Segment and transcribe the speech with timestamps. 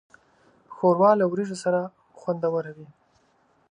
[0.73, 1.79] ښوروا له وریژو سره
[2.19, 2.87] خوندوره وي.